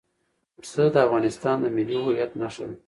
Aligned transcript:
پسه 0.61 0.83
د 0.93 0.95
افغانستان 1.05 1.57
د 1.61 1.65
ملي 1.75 1.97
هویت 2.03 2.31
نښه 2.41 2.63
ده. 2.69 2.75